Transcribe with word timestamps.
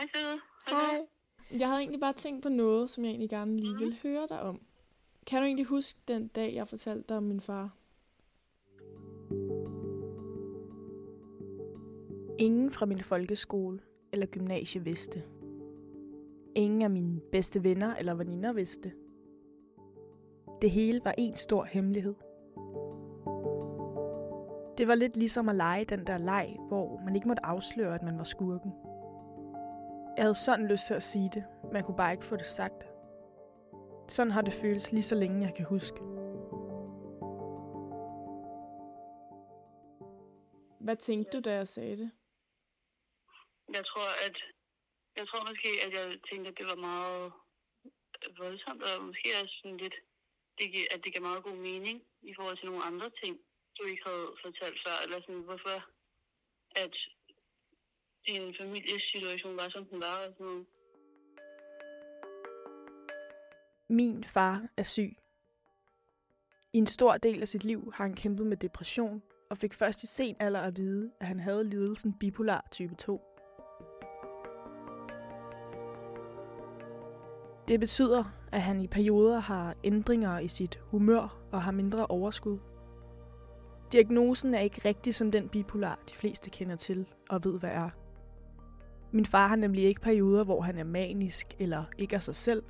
Hej, 0.00 0.08
Søde. 0.14 0.40
Hej. 0.68 1.06
Jeg 1.58 1.68
havde 1.68 1.80
egentlig 1.80 2.00
bare 2.00 2.12
tænkt 2.12 2.42
på 2.42 2.48
noget, 2.48 2.90
som 2.90 3.04
jeg 3.04 3.10
egentlig 3.10 3.30
gerne 3.30 3.56
lige 3.56 3.76
ville 3.78 3.96
høre 4.02 4.26
dig 4.28 4.40
om. 4.40 4.60
Kan 5.26 5.38
du 5.38 5.44
egentlig 5.44 5.66
huske 5.66 5.98
den 6.08 6.28
dag, 6.28 6.54
jeg 6.54 6.68
fortalte 6.68 7.04
dig 7.08 7.16
om 7.16 7.22
min 7.22 7.40
far? 7.40 7.76
Ingen 12.38 12.70
fra 12.70 12.86
min 12.86 13.00
folkeskole 13.00 13.80
eller 14.12 14.26
gymnasie 14.26 14.84
vidste. 14.84 15.22
Ingen 16.56 16.82
af 16.82 16.90
mine 16.90 17.20
bedste 17.32 17.64
venner 17.64 17.94
eller 17.94 18.14
veninder 18.14 18.52
vidste. 18.52 18.92
Det 20.62 20.70
hele 20.70 21.00
var 21.04 21.14
en 21.18 21.36
stor 21.36 21.64
hemmelighed. 21.64 22.14
Det 24.78 24.88
var 24.88 24.94
lidt 24.94 25.16
ligesom 25.16 25.48
at 25.48 25.54
lege 25.54 25.84
den 25.84 26.06
der 26.06 26.18
leg, 26.18 26.56
hvor 26.68 27.00
man 27.04 27.14
ikke 27.14 27.28
måtte 27.28 27.46
afsløre, 27.46 27.94
at 27.94 28.02
man 28.02 28.18
var 28.18 28.24
skurken. 28.24 28.72
Jeg 30.20 30.26
havde 30.26 30.44
sådan 30.48 30.68
lyst 30.72 30.86
til 30.86 30.94
at 30.94 31.02
sige 31.02 31.30
det, 31.36 31.44
men 31.64 31.76
jeg 31.76 31.84
kunne 31.84 31.96
bare 32.02 32.12
ikke 32.12 32.24
få 32.30 32.36
det 32.36 32.46
sagt. 32.60 32.80
Sådan 34.08 34.30
har 34.36 34.42
det 34.42 34.54
føles 34.62 34.92
lige 34.92 35.02
så 35.12 35.14
længe, 35.22 35.46
jeg 35.46 35.54
kan 35.56 35.66
huske. 35.74 36.00
Hvad 40.86 40.96
tænkte 40.96 41.30
du, 41.32 41.40
da 41.40 41.52
jeg 41.60 41.68
sagde 41.68 41.96
det? 42.02 42.10
Jeg 43.76 43.84
tror, 43.90 44.08
at 44.26 44.36
jeg 45.18 45.24
tror 45.28 45.42
måske, 45.50 45.70
at 45.84 45.90
jeg 45.98 46.06
tænkte, 46.28 46.48
at 46.50 46.58
det 46.58 46.66
var 46.72 46.78
meget 46.90 47.32
voldsomt, 48.38 48.82
og 48.88 49.04
måske 49.08 49.28
også 49.42 49.54
sådan 49.60 49.76
lidt, 49.84 49.96
det, 50.58 50.66
gi- 50.74 50.90
at 50.94 51.00
det 51.04 51.12
gav 51.14 51.22
meget 51.22 51.42
god 51.48 51.56
mening 51.68 51.96
i 52.30 52.32
forhold 52.36 52.56
til 52.58 52.66
nogle 52.70 52.84
andre 52.90 53.08
ting, 53.22 53.34
du 53.76 53.82
ikke 53.90 54.02
havde 54.08 54.28
fortalt 54.44 54.78
før, 54.84 54.96
eller 55.04 55.18
sådan, 55.20 55.46
hvorfor 55.48 55.76
at 56.84 56.94
din 58.30 58.54
familiesituation 58.60 59.56
var, 59.56 59.68
som 59.68 59.84
den 59.84 60.00
var, 60.00 60.16
og 60.26 60.32
sådan 60.32 60.46
noget. 60.46 60.66
Min 63.88 64.24
far 64.24 64.66
er 64.76 64.82
syg. 64.82 65.16
I 66.72 66.78
en 66.78 66.86
stor 66.86 67.16
del 67.16 67.40
af 67.40 67.48
sit 67.48 67.64
liv 67.64 67.92
har 67.94 68.04
han 68.04 68.14
kæmpet 68.14 68.46
med 68.46 68.56
depression, 68.56 69.22
og 69.50 69.58
fik 69.58 69.74
først 69.74 70.02
i 70.02 70.06
sen 70.06 70.36
alder 70.40 70.60
at 70.60 70.76
vide, 70.76 71.10
at 71.20 71.26
han 71.26 71.40
havde 71.40 71.64
lidelsen 71.64 72.14
bipolar 72.20 72.68
type 72.70 72.94
2. 72.94 73.20
Det 77.68 77.80
betyder, 77.80 78.24
at 78.52 78.62
han 78.62 78.80
i 78.80 78.88
perioder 78.88 79.38
har 79.38 79.76
ændringer 79.84 80.38
i 80.38 80.48
sit 80.48 80.76
humør 80.76 81.48
og 81.52 81.62
har 81.62 81.72
mindre 81.72 82.06
overskud. 82.06 82.58
Diagnosen 83.92 84.54
er 84.54 84.60
ikke 84.60 84.88
rigtig 84.88 85.14
som 85.14 85.30
den 85.30 85.48
bipolar, 85.48 86.02
de 86.10 86.14
fleste 86.14 86.50
kender 86.50 86.76
til 86.76 87.06
og 87.30 87.44
ved, 87.44 87.60
hvad 87.60 87.70
er. 87.70 87.99
Min 89.12 89.26
far 89.26 89.48
har 89.48 89.56
nemlig 89.56 89.84
ikke 89.84 90.00
perioder, 90.00 90.44
hvor 90.44 90.60
han 90.60 90.78
er 90.78 90.84
manisk 90.84 91.46
eller 91.58 91.84
ikke 91.98 92.16
er 92.16 92.20
sig 92.20 92.36
selv, 92.36 92.62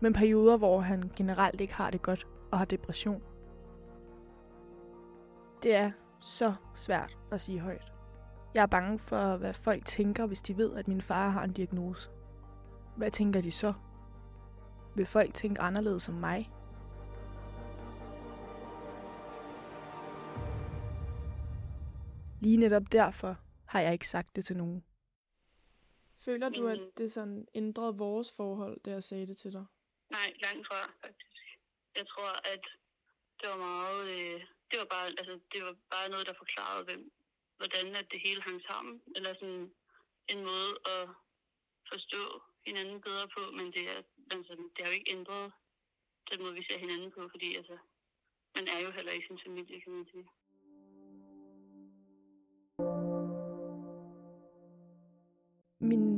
men 0.00 0.12
perioder, 0.12 0.56
hvor 0.56 0.80
han 0.80 1.10
generelt 1.16 1.60
ikke 1.60 1.74
har 1.74 1.90
det 1.90 2.02
godt 2.02 2.26
og 2.52 2.58
har 2.58 2.64
depression. 2.64 3.22
Det 5.62 5.74
er 5.74 5.90
så 6.20 6.54
svært 6.74 7.18
at 7.32 7.40
sige 7.40 7.60
højt. 7.60 7.92
Jeg 8.54 8.62
er 8.62 8.66
bange 8.66 8.98
for, 8.98 9.36
hvad 9.36 9.54
folk 9.54 9.84
tænker, 9.84 10.26
hvis 10.26 10.42
de 10.42 10.56
ved, 10.56 10.76
at 10.76 10.88
min 10.88 11.00
far 11.00 11.28
har 11.28 11.44
en 11.44 11.52
diagnose. 11.52 12.10
Hvad 12.96 13.10
tænker 13.10 13.40
de 13.40 13.50
så? 13.50 13.72
Vil 14.96 15.06
folk 15.06 15.34
tænke 15.34 15.60
anderledes 15.60 16.08
om 16.08 16.14
mig? 16.14 16.50
Lige 22.40 22.56
netop 22.56 22.92
derfor 22.92 23.36
har 23.66 23.80
jeg 23.80 23.92
ikke 23.92 24.08
sagt 24.08 24.36
det 24.36 24.44
til 24.44 24.56
nogen. 24.56 24.82
Føler 26.24 26.48
du, 26.48 26.66
at 26.66 26.80
Mm. 26.80 26.92
det 26.98 27.12
sådan 27.12 27.48
ændrede 27.54 27.94
vores 27.98 28.32
forhold, 28.36 28.80
da 28.84 28.90
jeg 28.90 29.02
sagde 29.02 29.26
det 29.26 29.36
til 29.36 29.52
dig? 29.52 29.66
Nej, 30.10 30.28
langt 30.44 30.66
fra, 30.66 30.80
faktisk. 31.02 31.36
Jeg 31.96 32.06
tror, 32.12 32.30
at 32.52 32.64
det 33.40 33.48
var 33.52 33.56
meget... 33.56 34.00
Øh, 34.16 34.40
det 34.70 34.78
var 34.78 34.84
bare, 34.84 35.06
altså, 35.20 35.34
det 35.52 35.60
var 35.66 35.74
bare 35.90 36.08
noget, 36.08 36.26
der 36.26 36.34
forklarede, 36.42 36.84
hvem, 36.84 37.12
hvordan 37.56 37.96
at 37.96 38.06
det 38.12 38.20
hele 38.20 38.42
hang 38.42 38.60
sammen. 38.70 39.02
Eller 39.16 39.34
sådan 39.34 39.72
en 40.32 40.40
måde 40.50 40.70
at 40.94 41.08
forstå 41.92 42.42
hinanden 42.66 43.00
bedre 43.00 43.28
på, 43.36 43.42
men 43.58 43.66
det, 43.76 43.84
er, 43.94 44.02
altså, 44.30 44.52
det 44.74 44.80
har 44.84 44.90
jo 44.92 44.98
ikke 44.98 45.12
ændret 45.16 45.52
den 46.30 46.42
måde, 46.42 46.54
vi 46.54 46.66
ser 46.70 46.78
hinanden 46.78 47.10
på, 47.16 47.20
fordi 47.34 47.48
altså, 47.60 47.76
man 48.56 48.64
er 48.74 48.80
jo 48.84 48.90
heller 48.90 49.12
ikke 49.12 49.26
sin 49.30 49.40
familie, 49.46 49.80
kan 49.80 49.92
man 49.92 50.06
sige. 50.12 50.26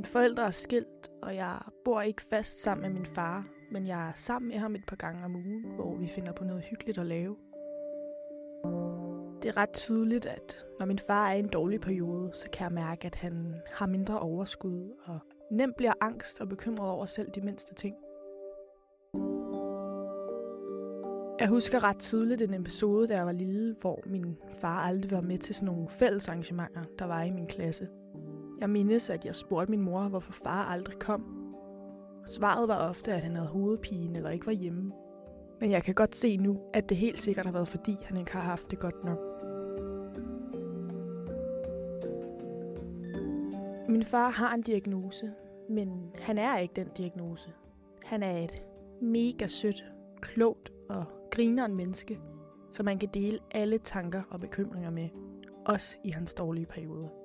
Mine 0.03 0.13
forældre 0.13 0.47
er 0.47 0.51
skilt, 0.51 1.11
og 1.23 1.37
jeg 1.37 1.59
bor 1.85 2.01
ikke 2.01 2.23
fast 2.23 2.63
sammen 2.63 2.83
med 2.83 3.01
min 3.01 3.07
far, 3.07 3.47
men 3.71 3.87
jeg 3.87 4.09
er 4.09 4.13
sammen 4.15 4.49
med 4.49 4.59
ham 4.59 4.75
et 4.75 4.87
par 4.87 4.97
gange 4.97 5.25
om 5.25 5.37
ugen, 5.37 5.65
hvor 5.75 5.97
vi 5.97 6.07
finder 6.07 6.33
på 6.33 6.45
noget 6.45 6.63
hyggeligt 6.63 6.99
at 6.99 7.07
lave. 7.07 7.37
Det 9.43 9.49
er 9.49 9.57
ret 9.57 9.73
tydeligt, 9.73 10.27
at 10.27 10.67
når 10.79 10.87
min 10.87 10.99
far 10.99 11.29
er 11.29 11.35
i 11.35 11.39
en 11.39 11.49
dårlig 11.49 11.81
periode, 11.81 12.31
så 12.35 12.51
kan 12.51 12.65
jeg 12.65 12.73
mærke, 12.73 13.07
at 13.07 13.15
han 13.15 13.55
har 13.73 13.87
mindre 13.87 14.21
overskud 14.21 14.91
og 15.05 15.19
nemt 15.51 15.77
bliver 15.77 15.95
angst 16.01 16.41
og 16.41 16.49
bekymret 16.49 16.91
over 16.91 17.07
selv 17.07 17.31
de 17.31 17.41
mindste 17.41 17.75
ting. 17.75 17.97
Jeg 21.41 21.49
husker 21.49 21.85
ret 21.85 21.99
tydeligt 21.99 22.43
en 22.43 22.55
episode, 22.55 23.09
da 23.09 23.17
jeg 23.17 23.27
var 23.27 23.33
lille, 23.33 23.77
hvor 23.81 24.03
min 24.07 24.37
far 24.61 24.79
aldrig 24.79 25.11
var 25.11 25.21
med 25.21 25.39
til 25.39 25.55
sådan 25.55 25.75
nogle 25.75 25.89
fælles 25.89 26.29
arrangementer, 26.29 26.85
der 26.99 27.05
var 27.05 27.23
i 27.23 27.31
min 27.31 27.47
klasse. 27.47 27.89
Jeg 28.63 28.71
mindes, 28.71 29.11
at 29.11 29.25
jeg 29.25 29.35
spurgte 29.35 29.71
min 29.71 29.83
mor, 29.83 30.09
hvorfor 30.09 30.33
far 30.33 30.65
aldrig 30.65 30.99
kom. 30.99 31.55
Svaret 32.27 32.69
var 32.69 32.89
ofte, 32.89 33.13
at 33.13 33.21
han 33.21 33.37
havde 33.37 33.49
hovedpine 33.49 34.17
eller 34.17 34.31
ikke 34.31 34.47
var 34.47 34.53
hjemme. 34.53 34.93
Men 35.61 35.71
jeg 35.71 35.83
kan 35.83 35.95
godt 35.95 36.17
se 36.17 36.37
nu, 36.37 36.61
at 36.75 36.89
det 36.89 36.97
helt 36.97 37.19
sikkert 37.19 37.47
har 37.47 37.53
været 37.53 37.69
fordi, 37.69 37.97
han 38.05 38.17
ikke 38.17 38.33
har 38.33 38.41
haft 38.41 38.71
det 38.71 38.79
godt 38.79 39.05
nok. 39.05 39.19
Min 43.89 44.03
far 44.03 44.31
har 44.31 44.55
en 44.55 44.63
diagnose, 44.63 45.33
men 45.71 46.13
han 46.19 46.39
er 46.39 46.59
ikke 46.59 46.75
den 46.77 46.89
diagnose. 46.97 47.51
Han 48.05 48.23
er 48.23 48.39
et 48.39 48.63
mega 49.01 49.47
sødt, 49.47 49.85
klogt 50.21 50.73
og 50.89 51.05
grineren 51.31 51.75
menneske, 51.75 52.21
som 52.73 52.85
man 52.85 52.99
kan 52.99 53.09
dele 53.15 53.39
alle 53.51 53.79
tanker 53.79 54.23
og 54.31 54.41
bekymringer 54.41 54.91
med, 54.91 55.09
også 55.67 55.99
i 56.05 56.11
hans 56.11 56.35
dårlige 56.35 56.67
perioder. 56.67 57.22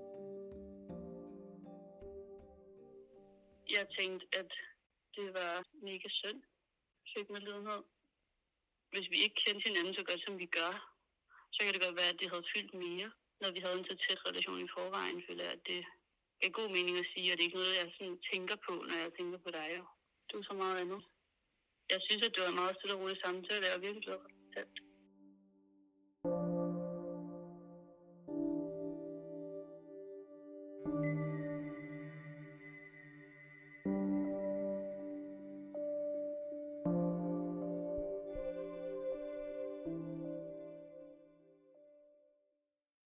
Jeg 3.75 3.85
tænkte, 3.99 4.25
at 4.39 4.51
det 5.15 5.27
var 5.33 5.53
mega 5.87 6.09
synd. 6.09 6.41
Fik 7.13 7.29
med 7.29 7.41
lidenhed. 7.41 7.83
Hvis 8.91 9.07
vi 9.11 9.17
ikke 9.25 9.41
kendte 9.45 9.67
hinanden 9.67 9.93
så 9.95 10.03
godt, 10.09 10.21
som 10.25 10.37
vi 10.43 10.45
gør, 10.45 10.73
så 11.53 11.59
kan 11.61 11.73
det 11.73 11.85
godt 11.85 11.99
være, 11.99 12.13
at 12.13 12.19
det 12.21 12.29
havde 12.31 12.49
fyldt 12.55 12.73
mere. 12.73 13.11
Når 13.41 13.51
vi 13.51 13.59
havde 13.59 13.77
en 13.79 13.89
så 13.89 13.95
tæt 14.03 14.25
relation 14.29 14.65
i 14.65 14.73
forvejen, 14.77 15.23
føler 15.27 15.43
jeg, 15.43 15.53
at 15.53 15.67
det 15.69 15.79
er 16.45 16.57
god 16.59 16.69
mening 16.77 16.95
at 16.99 17.11
sige, 17.13 17.31
og 17.31 17.35
det 17.35 17.43
er 17.43 17.49
ikke 17.49 17.61
noget, 17.61 17.79
jeg 17.81 17.91
sådan 17.97 18.19
tænker 18.31 18.55
på, 18.67 18.73
når 18.89 18.97
jeg 19.03 19.11
tænker 19.17 19.37
på 19.45 19.49
dig. 19.57 19.67
Jo. 19.77 19.83
Du 20.29 20.39
er 20.39 20.43
så 20.43 20.53
meget 20.53 20.77
andet. 20.83 21.01
Jeg 21.91 21.99
synes, 22.05 22.25
at 22.25 22.33
det 22.35 22.43
var 22.43 22.49
en 22.49 22.61
meget 22.61 22.75
stille 22.75 22.95
og 22.95 23.01
rolig 23.01 23.19
samtale, 23.25 23.63
og 23.63 23.67
jeg 23.67 23.75
er 23.75 23.85
virkelig 23.85 24.03
glad 24.03 24.19
for 24.21 24.27
det. 24.27 24.86